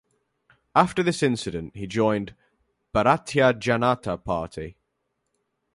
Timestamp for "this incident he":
1.03-1.85